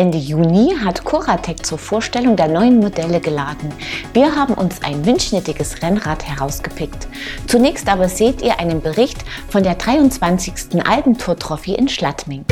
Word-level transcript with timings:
Ende 0.00 0.16
Juni 0.16 0.74
hat 0.82 1.04
Coratec 1.04 1.66
zur 1.66 1.76
Vorstellung 1.76 2.34
der 2.34 2.48
neuen 2.48 2.78
Modelle 2.78 3.20
geladen. 3.20 3.70
Wir 4.14 4.34
haben 4.34 4.54
uns 4.54 4.82
ein 4.82 5.04
wünschnittiges 5.04 5.82
Rennrad 5.82 6.24
herausgepickt. 6.26 7.06
Zunächst 7.46 7.86
aber 7.86 8.08
seht 8.08 8.40
ihr 8.40 8.58
einen 8.58 8.80
Bericht 8.80 9.18
von 9.50 9.62
der 9.62 9.74
23. 9.74 10.82
Alpentour-Trophy 10.82 11.74
in 11.74 11.90
Schladming. 11.90 12.46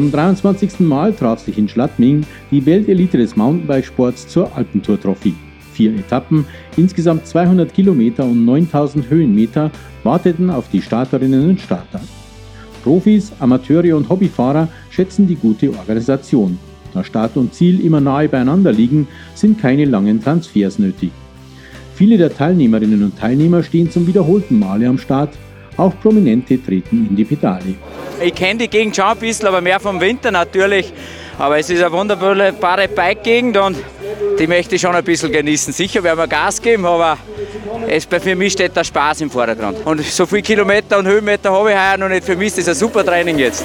Zum 0.00 0.12
23. 0.12 0.80
Mal 0.80 1.12
traf 1.12 1.40
sich 1.40 1.58
in 1.58 1.68
Schladming 1.68 2.24
die 2.50 2.64
Weltelite 2.64 3.18
des 3.18 3.36
Mountainbikesports 3.36 4.28
zur 4.28 4.50
Alpentour-Trophy. 4.56 5.34
Vier 5.74 5.94
Etappen, 5.94 6.46
insgesamt 6.78 7.26
200 7.26 7.74
Kilometer 7.74 8.24
und 8.24 8.46
9000 8.46 9.10
Höhenmeter 9.10 9.70
warteten 10.02 10.48
auf 10.48 10.70
die 10.70 10.80
Starterinnen 10.80 11.50
und 11.50 11.60
Starter. 11.60 12.00
Profis, 12.82 13.30
Amateure 13.40 13.94
und 13.94 14.08
Hobbyfahrer 14.08 14.68
schätzen 14.88 15.26
die 15.26 15.36
gute 15.36 15.68
Organisation. 15.68 16.58
Da 16.94 17.04
Start 17.04 17.36
und 17.36 17.52
Ziel 17.52 17.84
immer 17.84 18.00
nahe 18.00 18.26
beieinander 18.26 18.72
liegen, 18.72 19.06
sind 19.34 19.60
keine 19.60 19.84
langen 19.84 20.22
Transfers 20.22 20.78
nötig. 20.78 21.10
Viele 21.94 22.16
der 22.16 22.34
Teilnehmerinnen 22.34 23.04
und 23.04 23.18
Teilnehmer 23.18 23.62
stehen 23.62 23.90
zum 23.90 24.06
wiederholten 24.06 24.58
Male 24.58 24.88
am 24.88 24.96
Start, 24.96 25.34
auch 25.76 25.92
Prominente 26.00 26.62
treten 26.62 27.06
in 27.08 27.16
die 27.16 27.24
Pedale. 27.24 27.74
Ich 28.22 28.34
kenne 28.34 28.60
die 28.60 28.68
Gegend 28.68 28.96
schon 28.96 29.06
ein 29.06 29.16
bisschen, 29.16 29.48
aber 29.48 29.60
mehr 29.60 29.80
vom 29.80 30.00
Winter 30.00 30.30
natürlich. 30.30 30.92
Aber 31.38 31.58
es 31.58 31.70
ist 31.70 31.82
eine 31.82 31.90
wunderbare 31.92 32.88
Bike-Gegend 32.88 33.56
und 33.56 33.78
die 34.38 34.46
möchte 34.46 34.74
ich 34.74 34.80
schon 34.82 34.94
ein 34.94 35.04
bisschen 35.04 35.32
genießen. 35.32 35.72
Sicher 35.72 36.02
werden 36.02 36.18
wir 36.18 36.28
Gas 36.28 36.60
geben, 36.60 36.84
aber 36.84 37.16
es, 37.88 38.04
für 38.04 38.36
mich 38.36 38.52
steht 38.52 38.76
der 38.76 38.84
Spaß 38.84 39.22
im 39.22 39.30
Vordergrund. 39.30 39.78
Und 39.86 40.04
so 40.04 40.26
viele 40.26 40.42
Kilometer 40.42 40.98
und 40.98 41.06
Höhenmeter 41.06 41.50
habe 41.50 41.70
ich 41.70 41.76
heuer 41.76 41.96
noch 41.96 42.08
nicht. 42.08 42.24
Für 42.24 42.36
mich 42.36 42.48
ist 42.48 42.58
das 42.58 42.68
ein 42.68 42.74
super 42.74 43.04
Training 43.04 43.38
jetzt. 43.38 43.64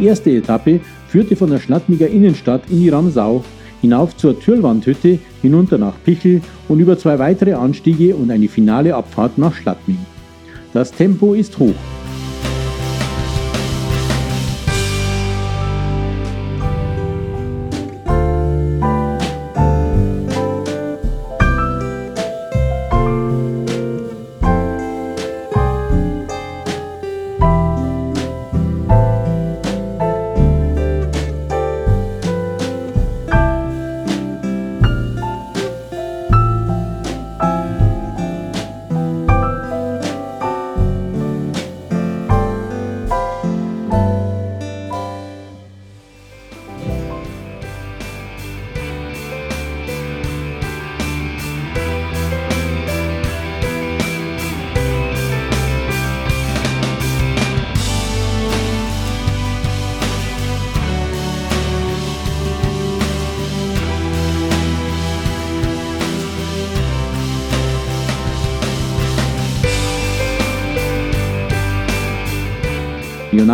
Die 0.00 0.06
erste 0.06 0.30
Etappe 0.30 0.80
führte 1.08 1.36
von 1.36 1.50
der 1.50 1.60
Schladmiger 1.60 2.08
Innenstadt 2.08 2.62
in 2.68 2.80
die 2.80 2.88
Ramsau, 2.88 3.44
hinauf 3.80 4.16
zur 4.16 4.38
Türlwandhütte, 4.38 5.20
hinunter 5.40 5.78
nach 5.78 5.94
Pichel 6.04 6.42
und 6.68 6.80
über 6.80 6.98
zwei 6.98 7.18
weitere 7.20 7.54
Anstiege 7.54 8.16
und 8.16 8.30
eine 8.30 8.48
finale 8.48 8.94
Abfahrt 8.94 9.38
nach 9.38 9.54
Schladming. 9.54 9.98
Das 10.72 10.90
Tempo 10.90 11.34
ist 11.34 11.58
hoch. 11.60 11.93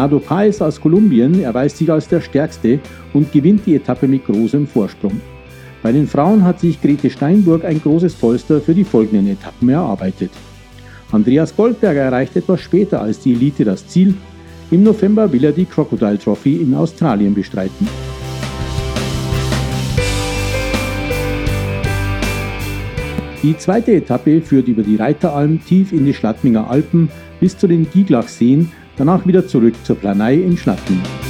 Leonardo 0.00 0.18
Paes 0.18 0.62
aus 0.62 0.80
Kolumbien 0.80 1.42
erweist 1.42 1.76
sich 1.76 1.92
als 1.92 2.08
der 2.08 2.22
Stärkste 2.22 2.78
und 3.12 3.30
gewinnt 3.32 3.66
die 3.66 3.74
Etappe 3.74 4.08
mit 4.08 4.24
großem 4.24 4.66
Vorsprung. 4.66 5.20
Bei 5.82 5.92
den 5.92 6.06
Frauen 6.06 6.42
hat 6.42 6.58
sich 6.58 6.80
Grete 6.80 7.10
Steinburg 7.10 7.66
ein 7.66 7.82
großes 7.82 8.14
Polster 8.14 8.62
für 8.62 8.72
die 8.72 8.84
folgenden 8.84 9.26
Etappen 9.26 9.68
erarbeitet. 9.68 10.30
Andreas 11.12 11.54
Goldberger 11.54 12.00
erreicht 12.00 12.34
etwas 12.34 12.62
später 12.62 13.02
als 13.02 13.20
die 13.20 13.34
Elite 13.34 13.66
das 13.66 13.86
Ziel. 13.88 14.14
Im 14.70 14.84
November 14.84 15.30
will 15.30 15.44
er 15.44 15.52
die 15.52 15.66
Crocodile 15.66 16.18
Trophy 16.18 16.62
in 16.62 16.72
Australien 16.72 17.34
bestreiten. 17.34 17.86
Die 23.42 23.56
zweite 23.58 23.92
Etappe 23.92 24.40
führt 24.40 24.68
über 24.68 24.82
die 24.82 24.96
Reiteralm 24.96 25.62
tief 25.62 25.92
in 25.92 26.06
die 26.06 26.14
Schladminger 26.14 26.70
Alpen 26.70 27.10
bis 27.38 27.58
zu 27.58 27.66
den 27.66 27.90
Gieglachseen, 27.90 28.72
danach 29.00 29.26
wieder 29.26 29.46
zurück 29.46 29.74
zur 29.82 29.96
Planei 29.96 30.34
in 30.34 30.56
Schnatten. 30.58 31.29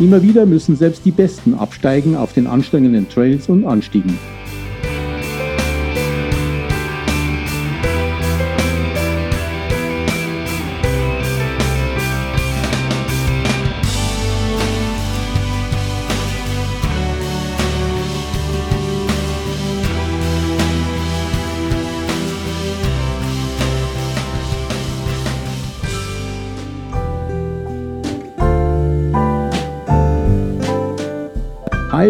Immer 0.00 0.22
wieder 0.22 0.46
müssen 0.46 0.76
selbst 0.76 1.04
die 1.04 1.10
Besten 1.10 1.52
absteigen 1.52 2.16
auf 2.16 2.32
den 2.32 2.46
anstrengenden 2.46 3.06
Trails 3.10 3.50
und 3.50 3.66
Anstiegen. 3.66 4.18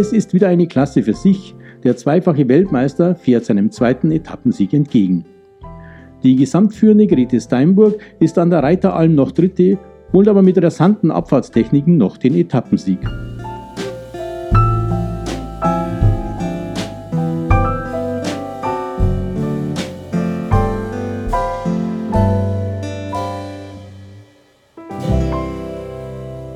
Hayes 0.01 0.15
ist 0.15 0.33
wieder 0.33 0.49
eine 0.49 0.67
Klasse 0.67 1.03
für 1.03 1.13
sich. 1.13 1.55
Der 1.85 1.95
zweifache 1.95 2.49
Weltmeister 2.49 3.15
fährt 3.15 3.45
seinem 3.45 3.71
zweiten 3.71 4.11
Etappensieg 4.11 4.73
entgegen. 4.73 5.27
Die 6.23 6.37
gesamtführende 6.37 7.07
Grete 7.07 7.39
Steinburg 7.39 7.99
ist 8.19 8.39
an 8.39 8.49
der 8.49 8.63
Reiteralm 8.63 9.15
noch 9.15 9.31
Dritte, 9.31 9.77
holt 10.15 10.27
aber 10.27 10.41
mit 10.41 10.57
rasanten 10.63 11.11
Abfahrtstechniken 11.11 11.99
noch 11.99 12.17
den 12.17 12.35
Etappensieg. 12.35 12.99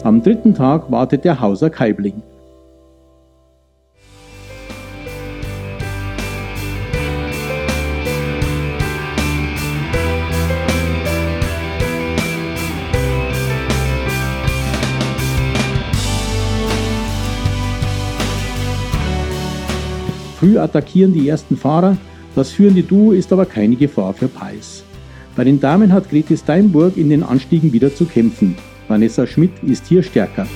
Am 0.03 0.23
dritten 0.23 0.55
Tag 0.55 0.91
wartet 0.91 1.27
der 1.27 1.43
Hauser 1.43 1.69
Kaibling. 1.69 2.23
Früh 20.45 20.59
attackieren 20.59 21.15
die 21.15 21.27
ersten 21.27 21.57
Fahrer, 21.57 21.97
das 22.35 22.51
führende 22.51 22.83
Duo 22.83 23.13
ist 23.13 23.33
aber 23.33 23.47
keine 23.47 23.77
Gefahr 23.77 24.13
für 24.13 24.29
Peis. 24.29 24.85
Bei 25.35 25.43
den 25.43 25.59
Damen 25.59 25.91
hat 25.91 26.11
Grete 26.11 26.37
Steinburg 26.37 26.99
in 26.99 27.09
den 27.09 27.23
Anstiegen 27.23 27.73
wieder 27.73 27.95
zu 27.95 28.05
kämpfen. 28.05 28.55
Vanessa 28.87 29.27
Schmidt 29.27 29.53
ist 29.63 29.87
hier 29.87 30.03
stärker. 30.03 30.47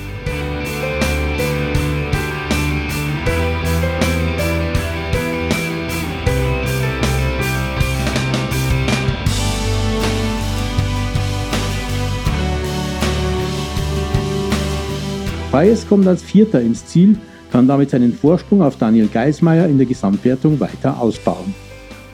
Baez 15.51 15.87
kommt 15.87 16.05
als 16.05 16.21
Vierter 16.21 16.61
ins 16.61 16.85
Ziel, 16.85 17.17
kann 17.51 17.67
damit 17.67 17.89
seinen 17.89 18.13
Vorsprung 18.13 18.61
auf 18.61 18.77
Daniel 18.77 19.07
Geismeier 19.07 19.67
in 19.67 19.77
der 19.77 19.87
Gesamtwertung 19.87 20.59
weiter 20.59 20.99
ausbauen. 20.99 21.53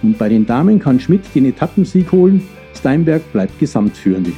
Und 0.01 0.17
bei 0.17 0.29
den 0.29 0.45
Damen 0.45 0.79
kann 0.79 0.99
Schmidt 0.99 1.23
den 1.33 1.45
Etappensieg 1.45 2.11
holen, 2.11 2.47
Steinberg 2.73 3.31
bleibt 3.31 3.57
Gesamtführende. 3.59 4.31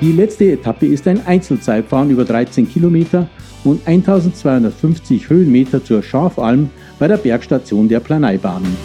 Die 0.00 0.12
letzte 0.12 0.52
Etappe 0.52 0.86
ist 0.86 1.08
ein 1.08 1.24
Einzelzeitfahren 1.26 2.10
über 2.10 2.24
13 2.24 2.68
Kilometer 2.68 3.28
und 3.64 3.86
1250 3.86 5.30
Höhenmeter 5.30 5.82
zur 5.82 6.02
Schafalm 6.02 6.68
bei 6.98 7.08
der 7.08 7.16
Bergstation 7.16 7.88
der 7.88 8.00
Planeibahnen. 8.00 8.76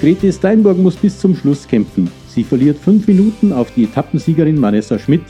Grete 0.00 0.32
Steinburg 0.32 0.78
muss 0.78 0.96
bis 0.96 1.18
zum 1.18 1.36
Schluss 1.36 1.66
kämpfen. 1.68 2.10
Sie 2.28 2.44
verliert 2.44 2.78
fünf 2.78 3.06
Minuten 3.06 3.52
auf 3.52 3.70
die 3.74 3.84
Etappensiegerin 3.84 4.60
Vanessa 4.60 4.98
Schmidt, 4.98 5.22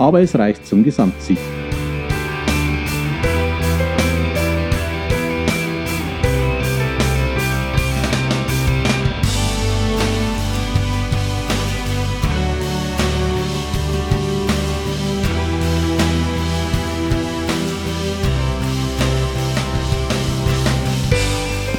aber 0.00 0.22
es 0.22 0.34
reicht 0.34 0.66
zum 0.66 0.82
Gesamtsieg. 0.82 1.36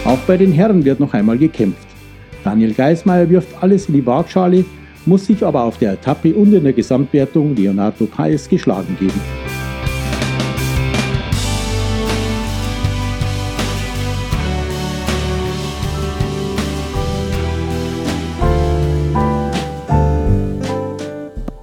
Auch 0.05 0.17
bei 0.27 0.37
den 0.37 0.51
Herren 0.51 0.85
wird 0.85 0.99
noch 0.99 1.13
einmal 1.13 1.39
gekämpft. 1.39 1.87
Daniel 2.43 2.73
Geismeier 2.73 3.27
wirft 3.29 3.63
alles 3.63 3.87
in 3.87 3.95
die 3.95 4.05
Waagschale, 4.05 4.65
muss 5.05 5.25
sich 5.25 5.43
aber 5.45 5.63
auf 5.63 5.77
der 5.77 5.93
Etappe 5.93 6.33
und 6.33 6.53
in 6.53 6.63
der 6.63 6.73
Gesamtwertung 6.73 7.55
Leonardo 7.55 8.05
Paes 8.05 8.47
geschlagen 8.47 8.95
geben. 8.99 9.21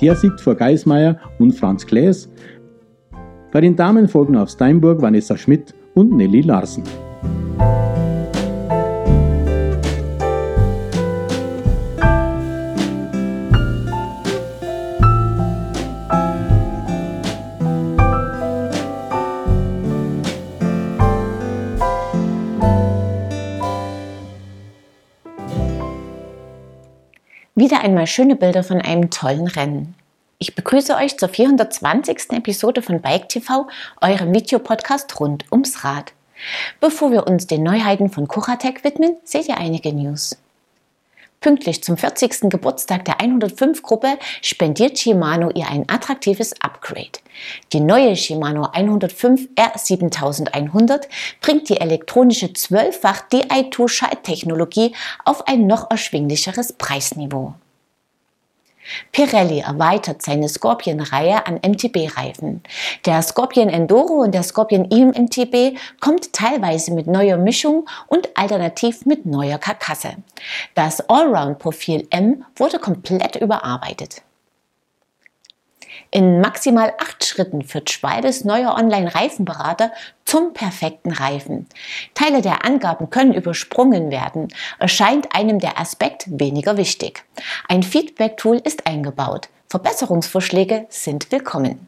Der 0.00 0.14
siegt 0.14 0.41
vor 0.41 0.55
Geismeier 0.55 1.19
und 1.38 1.52
Franz 1.52 1.84
Klaes. 1.84 2.31
Bei 3.50 3.61
den 3.61 3.75
Damen 3.75 4.08
folgen 4.08 4.37
auf 4.37 4.50
Steinburg 4.50 5.02
Vanessa 5.02 5.37
Schmidt 5.37 5.75
und 5.94 6.12
Nelly 6.12 6.43
Larsen. 6.43 6.84
Wieder 27.58 27.81
einmal 27.81 28.06
schöne 28.06 28.37
Bilder 28.37 28.62
von 28.62 28.81
einem 28.81 29.10
tollen 29.10 29.49
Rennen. 29.49 29.96
Ich 30.38 30.55
begrüße 30.55 30.94
euch 30.94 31.19
zur 31.19 31.28
420. 31.28 32.31
Episode 32.31 32.82
von 32.82 33.00
Bike 33.00 33.28
TV, 33.28 33.66
eurem 34.00 34.32
Videopodcast 34.32 35.19
rund 35.19 35.44
ums 35.50 35.82
Rad. 35.82 36.12
Bevor 36.78 37.10
wir 37.10 37.26
uns 37.26 37.49
den 37.49 37.64
Neuheiten 37.64 38.10
von 38.10 38.28
Kuratec 38.28 38.84
widmen, 38.84 39.16
seht 39.25 39.49
ihr 39.49 39.58
einige 39.58 39.93
News. 39.93 40.37
Pünktlich 41.40 41.85
zum 41.85 41.96
40. 41.96 42.50
Geburtstag 42.50 43.05
der 43.05 43.19
105-Gruppe 43.19 44.19
spendiert 44.43 44.99
Shimano 44.99 45.50
ihr 45.55 45.69
ein 45.69 45.88
attraktives 45.88 46.52
Upgrade. 46.61 47.20
Die 47.73 47.79
neue 47.79 48.17
Shimano 48.17 48.69
105 48.73 49.49
R7100 49.55 51.02
bringt 51.40 51.69
die 51.69 51.81
elektronische 51.81 52.46
12-fach 52.46 53.29
Di2-Schalttechnologie 53.31 54.93
auf 55.25 55.46
ein 55.46 55.69
noch 55.69 55.88
erschwinglicheres 55.90 56.73
Preisniveau. 56.73 57.55
Pirelli 59.12 59.61
erweitert 59.61 60.23
seine 60.23 60.49
Scorpion-Reihe 60.49 61.46
an 61.46 61.56
MTB-Reifen. 61.56 62.62
Der 63.05 63.23
Scorpion 63.23 63.69
Enduro 63.69 64.23
und 64.23 64.32
der 64.32 64.43
Scorpion 64.43 64.90
Eam 64.90 65.11
MTB 65.11 65.79
kommt 66.00 66.32
teilweise 66.32 66.93
mit 66.93 67.06
neuer 67.06 67.37
Mischung 67.37 67.88
und 68.06 68.37
alternativ 68.37 69.06
mit 69.06 69.26
neuer 69.26 69.58
Karkasse. 69.58 70.17
Das 70.75 71.00
Allround-Profil 71.08 72.06
M 72.11 72.44
wurde 72.56 72.79
komplett 72.79 73.37
überarbeitet. 73.37 74.23
In 76.10 76.40
maximal 76.40 76.94
acht 76.99 77.22
Schritten 77.25 77.62
führt 77.62 77.90
Schwalbes 77.90 78.44
neuer 78.44 78.75
Online-Reifenberater 78.75 79.93
zum 80.25 80.55
perfekten 80.55 81.12
Reifen. 81.12 81.66
Teile 82.14 82.40
der 82.40 82.64
Angaben 82.64 83.10
können 83.10 83.34
übersprungen 83.34 84.10
werden, 84.10 84.49
erscheint 84.78 85.34
einem 85.34 85.58
der 85.58 85.78
Aspekt 85.78 86.25
weniger 86.28 86.78
wichtig. 86.78 87.25
Ein 87.69 87.82
Feedback-Tool 87.82 88.56
ist 88.56 88.87
eingebaut. 88.87 89.50
Verbesserungsvorschläge 89.69 90.87
sind 90.88 91.31
willkommen. 91.31 91.86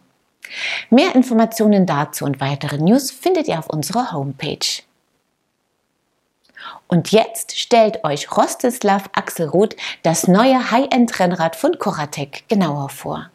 Mehr 0.90 1.14
Informationen 1.14 1.86
dazu 1.86 2.26
und 2.26 2.40
weitere 2.40 2.76
News 2.76 3.10
findet 3.10 3.48
ihr 3.48 3.58
auf 3.58 3.70
unserer 3.70 4.12
Homepage. 4.12 4.82
Und 6.88 7.10
jetzt 7.10 7.58
stellt 7.58 8.04
euch 8.04 8.36
Rostislav 8.36 9.04
Axelroth 9.14 9.76
das 10.02 10.28
neue 10.28 10.70
High-End-Rennrad 10.70 11.56
von 11.56 11.78
Koratek 11.78 12.44
genauer 12.48 12.90
vor. 12.90 13.30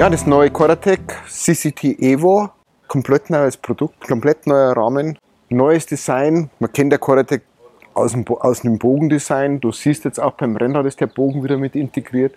Ja, 0.00 0.08
das 0.08 0.26
neue 0.26 0.50
Coratec 0.50 1.14
CCT 1.28 2.00
Evo, 2.00 2.48
komplett 2.88 3.28
neues 3.28 3.58
Produkt, 3.58 4.00
komplett 4.08 4.46
neuer 4.46 4.74
Rahmen, 4.74 5.18
neues 5.50 5.84
Design. 5.84 6.48
Man 6.58 6.72
kennt 6.72 6.90
der 6.90 6.98
Coratec 6.98 7.42
aus 7.92 8.12
dem, 8.12 8.26
aus 8.26 8.62
dem 8.62 8.78
Bogendesign. 8.78 9.60
Du 9.60 9.72
siehst 9.72 10.06
jetzt 10.06 10.18
auch 10.18 10.32
beim 10.32 10.56
Rennrad 10.56 10.86
ist 10.86 11.02
der 11.02 11.06
Bogen 11.06 11.44
wieder 11.44 11.58
mit 11.58 11.76
integriert, 11.76 12.34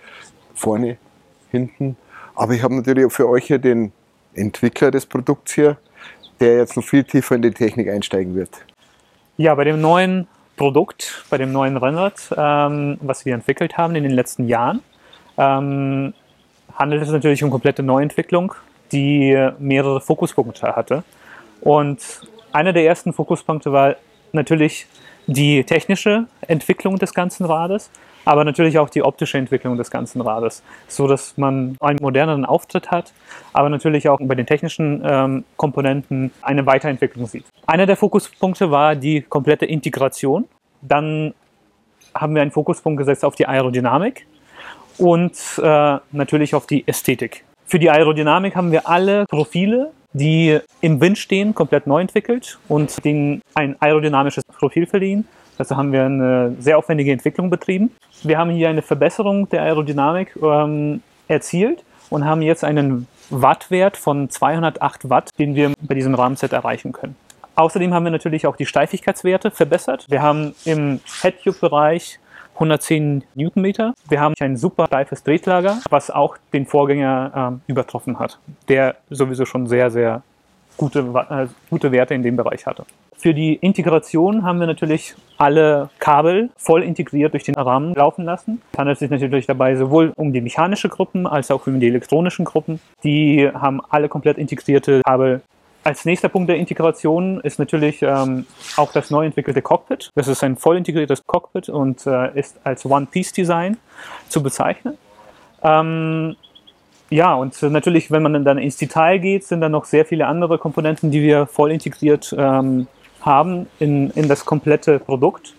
vorne, 0.53 0.97
hinten. 1.51 1.95
Aber 2.35 2.51
ich 2.51 2.61
habe 2.61 2.75
natürlich 2.75 3.09
für 3.13 3.29
euch 3.29 3.45
hier 3.45 3.59
den 3.59 3.93
Entwickler 4.33 4.91
des 4.91 5.05
Produkts 5.05 5.53
hier, 5.53 5.77
der 6.41 6.57
jetzt 6.57 6.75
noch 6.75 6.83
viel 6.83 7.05
tiefer 7.05 7.35
in 7.35 7.43
die 7.43 7.51
Technik 7.51 7.87
einsteigen 7.87 8.35
wird. 8.35 8.49
Ja, 9.37 9.55
bei 9.55 9.63
dem 9.63 9.79
neuen 9.79 10.27
Produkt, 10.57 11.23
bei 11.29 11.37
dem 11.37 11.53
neuen 11.53 11.77
Rennrad, 11.77 12.29
ähm, 12.35 12.97
was 12.99 13.23
wir 13.23 13.33
entwickelt 13.33 13.77
haben 13.77 13.95
in 13.95 14.03
den 14.03 14.11
letzten 14.11 14.49
Jahren, 14.49 14.81
ähm, 15.37 16.13
handelt 16.75 17.01
es 17.01 17.09
natürlich 17.09 17.43
um 17.43 17.51
komplette 17.51 17.83
Neuentwicklung, 17.83 18.53
die 18.91 19.49
mehrere 19.59 20.01
Fokuspunkte 20.01 20.75
hatte. 20.75 21.03
Und 21.61 21.99
einer 22.51 22.73
der 22.73 22.85
ersten 22.85 23.13
Fokuspunkte 23.13 23.71
war 23.71 23.95
natürlich 24.31 24.87
die 25.27 25.63
technische 25.63 26.27
Entwicklung 26.41 26.97
des 26.97 27.13
ganzen 27.13 27.45
Rades. 27.45 27.89
aber 28.25 28.45
natürlich 28.45 28.79
auch 28.79 28.89
die 28.89 29.03
optische 29.03 29.37
Entwicklung 29.37 29.75
des 29.75 29.91
ganzen 29.91 30.21
Rades, 30.21 30.63
so 30.87 31.07
dass 31.07 31.37
man 31.37 31.75
einen 31.81 31.99
moderneren 32.01 32.45
Auftritt 32.45 32.89
hat, 32.89 33.11
aber 33.51 33.67
natürlich 33.67 34.07
auch 34.07 34.17
bei 34.21 34.33
den 34.33 34.45
technischen 34.45 35.01
ähm, 35.05 35.43
Komponenten 35.57 36.31
eine 36.41 36.65
Weiterentwicklung 36.65 37.25
sieht. 37.27 37.43
Einer 37.67 37.85
der 37.85 37.97
Fokuspunkte 37.97 38.71
war 38.71 38.95
die 38.95 39.21
komplette 39.21 39.65
Integration. 39.65 40.45
Dann 40.81 41.33
haben 42.15 42.33
wir 42.33 42.41
einen 42.41 42.51
Fokuspunkt 42.51 42.97
gesetzt 42.97 43.25
auf 43.25 43.35
die 43.35 43.45
Aerodynamik 43.45 44.25
und 44.97 45.33
äh, 45.61 45.97
natürlich 46.11 46.55
auf 46.55 46.67
die 46.67 46.87
Ästhetik. 46.87 47.43
Für 47.65 47.79
die 47.79 47.89
Aerodynamik 47.89 48.55
haben 48.55 48.71
wir 48.71 48.87
alle 48.87 49.25
Profile, 49.25 49.91
die 50.13 50.59
im 50.81 51.01
Wind 51.01 51.17
stehen, 51.17 51.55
komplett 51.55 51.87
neu 51.87 52.01
entwickelt 52.01 52.59
und 52.67 53.03
denen 53.03 53.41
ein 53.55 53.75
aerodynamisches 53.81 54.43
Profil 54.45 54.85
verliehen. 54.85 55.27
Dazu 55.57 55.75
haben 55.77 55.91
wir 55.91 56.05
eine 56.05 56.55
sehr 56.59 56.77
aufwendige 56.77 57.11
Entwicklung 57.11 57.49
betrieben. 57.49 57.91
Wir 58.23 58.37
haben 58.37 58.51
hier 58.51 58.69
eine 58.69 58.81
Verbesserung 58.81 59.49
der 59.49 59.63
Aerodynamik 59.63 60.35
ähm, 60.41 61.01
erzielt 61.27 61.83
und 62.09 62.25
haben 62.25 62.41
jetzt 62.41 62.63
einen 62.63 63.07
Wattwert 63.29 63.97
von 63.97 64.29
208 64.29 65.09
Watt, 65.09 65.29
den 65.39 65.55
wir 65.55 65.73
bei 65.81 65.95
diesem 65.95 66.15
Rahmenset 66.15 66.53
erreichen 66.53 66.91
können. 66.91 67.15
Außerdem 67.55 67.93
haben 67.93 68.03
wir 68.03 68.11
natürlich 68.11 68.47
auch 68.47 68.55
die 68.55 68.65
Steifigkeitswerte 68.65 69.51
verbessert. 69.51 70.05
Wir 70.09 70.21
haben 70.21 70.55
im 70.65 70.99
Headtube-Bereich 71.21 72.19
110 72.53 73.23
Newtonmeter. 73.35 73.93
Wir 74.09 74.21
haben 74.21 74.33
ein 74.39 74.57
super 74.57 74.85
steifes 74.87 75.23
Drehtlager, 75.23 75.79
was 75.89 76.11
auch 76.11 76.37
den 76.53 76.65
Vorgänger 76.65 77.59
äh, 77.67 77.71
übertroffen 77.71 78.19
hat, 78.19 78.39
der 78.69 78.95
sowieso 79.09 79.45
schon 79.45 79.67
sehr, 79.67 79.89
sehr 79.91 80.21
gute, 80.77 80.99
äh, 80.99 81.47
gute 81.69 81.91
Werte 81.91 82.13
in 82.13 82.23
dem 82.23 82.35
Bereich 82.35 82.65
hatte. 82.65 82.85
Für 83.15 83.33
die 83.33 83.55
Integration 83.55 84.43
haben 84.43 84.59
wir 84.59 84.67
natürlich 84.67 85.15
alle 85.37 85.89
Kabel 85.99 86.49
voll 86.57 86.83
integriert 86.83 87.33
durch 87.33 87.43
den 87.43 87.55
Rahmen 87.55 87.93
laufen 87.93 88.25
lassen. 88.25 88.61
Es 88.73 88.79
handelt 88.79 88.99
sich 88.99 89.09
natürlich 89.09 89.45
dabei 89.45 89.75
sowohl 89.75 90.11
um 90.17 90.33
die 90.33 90.41
mechanischen 90.41 90.89
Gruppen 90.89 91.25
als 91.25 91.49
auch 91.49 91.65
um 91.65 91.79
die 91.79 91.87
elektronischen 91.87 92.43
Gruppen. 92.43 92.81
Die 93.03 93.49
haben 93.53 93.81
alle 93.89 94.09
komplett 94.09 94.37
integrierte 94.37 95.01
Kabel 95.05 95.41
als 95.83 96.05
nächster 96.05 96.29
Punkt 96.29 96.49
der 96.49 96.57
Integration 96.57 97.41
ist 97.41 97.59
natürlich 97.59 98.01
ähm, 98.01 98.45
auch 98.77 98.91
das 98.91 99.09
neu 99.09 99.25
entwickelte 99.25 99.61
Cockpit. 99.61 100.09
Das 100.15 100.27
ist 100.27 100.43
ein 100.43 100.57
voll 100.57 100.77
integriertes 100.77 101.25
Cockpit 101.25 101.69
und 101.69 102.05
äh, 102.07 102.37
ist 102.39 102.59
als 102.63 102.85
One-Piece-Design 102.85 103.77
zu 104.29 104.41
bezeichnen. 104.41 104.97
Ähm, 105.61 106.35
ja, 107.09 107.33
und 107.35 107.61
natürlich, 107.61 108.11
wenn 108.11 108.23
man 108.23 108.43
dann 108.43 108.57
ins 108.57 108.77
Detail 108.77 109.19
geht, 109.19 109.43
sind 109.43 109.61
da 109.61 109.69
noch 109.69 109.85
sehr 109.85 110.05
viele 110.05 110.25
andere 110.27 110.57
Komponenten, 110.57 111.11
die 111.11 111.21
wir 111.21 111.45
voll 111.45 111.71
integriert 111.71 112.33
ähm, 112.37 112.87
haben 113.21 113.67
in, 113.79 114.09
in 114.11 114.27
das 114.27 114.45
komplette 114.45 114.99
Produkt, 114.99 115.53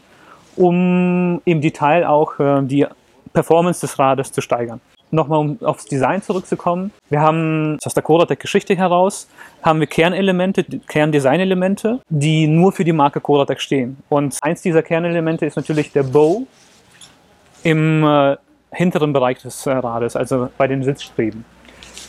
um 0.57 1.41
im 1.45 1.61
Detail 1.61 2.07
auch 2.07 2.39
äh, 2.41 2.63
die 2.63 2.87
Performance 3.33 3.81
des 3.81 3.99
Rades 3.99 4.33
zu 4.33 4.41
steigern 4.41 4.81
nochmal 5.15 5.39
um 5.39 5.59
aufs 5.63 5.87
Design 5.87 6.23
zurückzukommen. 6.23 6.93
Wir 7.11 7.21
haben 7.21 7.79
aus 7.85 7.95
der 7.95 8.03
Coratec-Geschichte 8.03 8.77
heraus, 8.77 9.29
haben 9.63 9.81
wir 9.81 9.87
Kernelemente, 9.87 10.65
Kerndesignelemente, 10.65 12.01
die 12.09 12.47
nur 12.47 12.73
für 12.73 12.85
die 12.85 12.93
Marke 12.93 13.21
Coratec 13.21 13.61
stehen. 13.61 13.97
Und 14.09 14.37
eins 14.43 14.63
dieser 14.63 14.83
Kernelemente 14.83 15.47
ist 15.47 15.57
natürlich 15.57 15.93
der 15.93 16.03
Bow 16.03 16.47
im 17.63 18.05
äh, 18.05 18.37
hinteren 18.73 19.13
Bereich 19.13 19.41
des 19.41 19.67
äh, 19.67 19.71
Rades, 19.73 20.17
also 20.17 20.49
bei 20.59 20.67
den 20.67 20.83
Sitzstreben. 20.83 21.45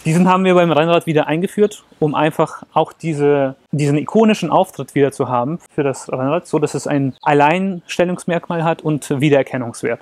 Diesen 0.06 0.28
haben 0.28 0.44
wir 0.44 0.54
beim 0.54 0.72
Rennrad 0.72 1.08
wieder 1.08 1.26
eingeführt, 1.26 1.84
um 2.00 2.14
einfach 2.14 2.62
auch 2.74 2.94
diese, 2.94 3.56
diesen 3.72 3.98
ikonischen 3.98 4.52
Auftritt 4.52 4.94
wieder 4.94 5.12
zu 5.12 5.30
haben 5.30 5.58
für 5.74 5.82
das 5.82 6.12
Rennrad, 6.12 6.46
so 6.46 6.60
dass 6.60 6.76
es 6.76 6.86
ein 6.86 7.16
Alleinstellungsmerkmal 7.24 8.64
hat 8.64 8.84
und 8.84 9.10
Wiedererkennungswert. 9.20 10.00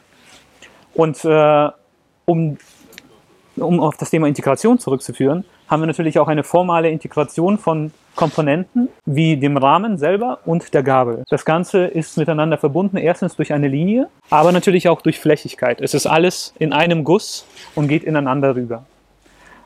Und 0.94 1.24
äh, 1.24 1.70
um 2.26 2.58
um 3.56 3.80
auf 3.80 3.98
das 3.98 4.10
Thema 4.10 4.28
Integration 4.28 4.80
zurückzuführen, 4.80 5.46
haben 5.68 5.82
wir 5.82 5.88
natürlich 5.88 6.20
auch 6.20 6.28
eine 6.28 6.44
formale 6.44 6.90
Integration 6.90 7.58
von 7.58 7.92
Komponenten 8.16 8.90
wie 9.06 9.38
dem 9.38 9.58
Rahmen 9.58 9.98
selber 9.98 10.40
und 10.46 10.74
der 10.74 10.84
Gabel. 10.84 11.24
Das 11.30 11.46
Ganze 11.46 11.86
ist 11.86 12.18
miteinander 12.18 12.58
verbunden, 12.58 12.98
erstens 12.98 13.36
durch 13.36 13.54
eine 13.54 13.68
Linie, 13.68 14.10
aber 14.30 14.52
natürlich 14.52 14.88
auch 14.88 15.02
durch 15.02 15.20
Flächigkeit. 15.20 15.82
Es 15.82 15.94
ist 15.94 16.06
alles 16.06 16.54
in 16.60 16.74
einem 16.74 17.04
Guss 17.04 17.46
und 17.76 17.88
geht 17.88 18.04
ineinander 18.04 18.56
rüber. 18.56 18.86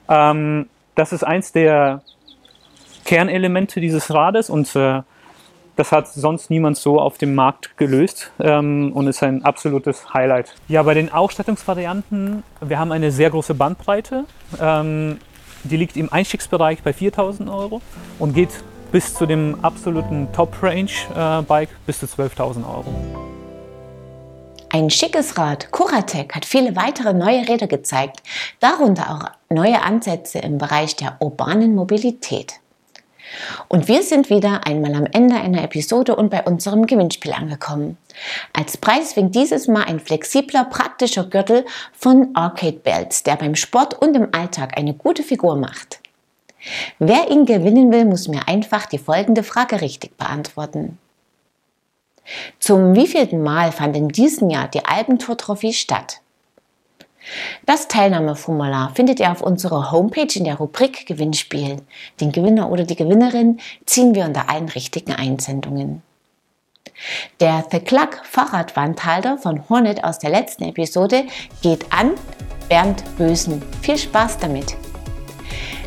Ähm, 0.09 0.67
das 0.95 1.13
ist 1.13 1.23
eins 1.23 1.51
der 1.51 2.01
Kernelemente 3.05 3.79
dieses 3.79 4.13
Rades 4.13 4.49
und 4.49 4.75
äh, 4.75 5.01
das 5.77 5.91
hat 5.91 6.07
sonst 6.11 6.49
niemand 6.49 6.75
so 6.75 6.99
auf 6.99 7.17
dem 7.17 7.35
Markt 7.35 7.77
gelöst 7.77 8.31
ähm, 8.39 8.91
und 8.93 9.07
ist 9.07 9.23
ein 9.23 9.45
absolutes 9.45 10.13
Highlight. 10.13 10.55
Ja, 10.67 10.83
bei 10.83 10.95
den 10.95 11.13
Ausstattungsvarianten, 11.13 12.43
wir 12.61 12.79
haben 12.79 12.91
eine 12.91 13.11
sehr 13.11 13.29
große 13.29 13.53
Bandbreite. 13.53 14.25
Ähm, 14.59 15.19
die 15.63 15.77
liegt 15.77 15.95
im 15.95 16.11
Einstiegsbereich 16.11 16.81
bei 16.83 16.93
4000 16.93 17.49
Euro 17.49 17.81
und 18.19 18.33
geht 18.33 18.49
bis 18.91 19.13
zu 19.13 19.25
dem 19.25 19.63
absoluten 19.63 20.27
Top-Range-Bike 20.33 21.69
äh, 21.69 21.85
bis 21.85 21.99
zu 21.99 22.05
12.000 22.07 22.67
Euro. 22.67 22.93
Ein 24.69 24.89
schickes 24.89 25.37
Rad, 25.37 25.71
Kuratec, 25.71 26.35
hat 26.35 26.45
viele 26.45 26.75
weitere 26.75 27.13
neue 27.13 27.47
Räder 27.47 27.67
gezeigt, 27.67 28.21
darunter 28.59 29.11
auch 29.11 29.53
neue 29.53 29.81
Ansätze 29.81 30.39
im 30.39 30.57
Bereich 30.57 30.95
der 30.95 31.17
urbanen 31.19 31.73
Mobilität. 31.75 32.59
Und 33.67 33.87
wir 33.87 34.03
sind 34.03 34.29
wieder 34.29 34.65
einmal 34.65 34.95
am 34.95 35.05
Ende 35.05 35.35
einer 35.35 35.63
Episode 35.63 36.15
und 36.15 36.29
bei 36.29 36.43
unserem 36.43 36.85
Gewinnspiel 36.85 37.33
angekommen. 37.33 37.97
Als 38.53 38.77
Preis 38.77 39.15
winkt 39.15 39.35
dieses 39.35 39.67
Mal 39.67 39.83
ein 39.83 39.99
flexibler, 39.99 40.65
praktischer 40.65 41.25
Gürtel 41.25 41.65
von 41.93 42.29
Arcade 42.33 42.79
Belts, 42.79 43.23
der 43.23 43.35
beim 43.35 43.55
Sport 43.55 44.01
und 44.01 44.15
im 44.15 44.29
Alltag 44.33 44.77
eine 44.77 44.93
gute 44.93 45.23
Figur 45.23 45.55
macht. 45.55 45.99
Wer 46.99 47.29
ihn 47.29 47.45
gewinnen 47.45 47.91
will, 47.91 48.05
muss 48.05 48.27
mir 48.27 48.47
einfach 48.47 48.85
die 48.87 48.97
folgende 48.97 49.43
Frage 49.43 49.81
richtig 49.81 50.17
beantworten. 50.17 50.97
Zum 52.59 52.95
wievielten 52.95 53.41
Mal 53.41 53.71
fand 53.71 53.95
in 53.95 54.09
diesem 54.09 54.49
Jahr 54.49 54.67
die 54.67 54.83
Alpentour-Trophäe 54.83 55.73
statt? 55.73 56.21
Das 57.65 57.87
Teilnahmeformular 57.87 58.91
findet 58.95 59.19
ihr 59.19 59.31
auf 59.31 59.41
unserer 59.41 59.91
Homepage 59.91 60.33
in 60.35 60.45
der 60.45 60.55
Rubrik 60.55 61.05
Gewinnspiel. 61.05 61.77
Den 62.21 62.31
Gewinner 62.31 62.71
oder 62.71 62.83
die 62.83 62.95
Gewinnerin 62.95 63.59
ziehen 63.85 64.15
wir 64.15 64.25
unter 64.25 64.49
allen 64.49 64.69
richtigen 64.69 65.13
Einsendungen. 65.13 66.01
Der 67.39 67.65
The 67.69 67.79
Cluck 67.79 68.21
Fahrradwandhalter 68.23 69.37
von 69.37 69.69
Hornet 69.69 70.03
aus 70.03 70.19
der 70.19 70.31
letzten 70.31 70.63
Episode 70.63 71.25
geht 71.61 71.85
an 71.91 72.11
Bernd 72.69 73.03
Bösen. 73.17 73.61
Viel 73.81 73.97
Spaß 73.97 74.39
damit! 74.39 74.75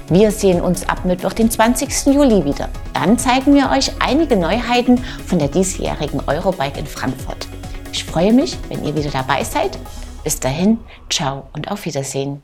Wir 0.08 0.32
sehen 0.32 0.60
uns 0.60 0.88
ab 0.88 1.04
Mittwoch, 1.04 1.32
den 1.32 1.50
20. 1.50 2.12
Juli 2.12 2.44
wieder. 2.44 2.68
Dann 2.94 3.16
zeigen 3.16 3.54
wir 3.54 3.70
euch 3.70 3.92
einige 4.00 4.36
Neuheiten 4.36 4.98
von 5.26 5.38
der 5.38 5.48
diesjährigen 5.48 6.20
Eurobike 6.26 6.80
in 6.80 6.86
Frankfurt. 6.86 7.46
Ich 7.92 8.04
freue 8.04 8.32
mich, 8.32 8.58
wenn 8.68 8.84
ihr 8.84 8.94
wieder 8.94 9.10
dabei 9.10 9.44
seid 9.44 9.78
bis 10.24 10.40
dahin, 10.40 10.78
ciao 11.08 11.48
und 11.52 11.70
auf 11.70 11.84
Wiedersehen. 11.84 12.42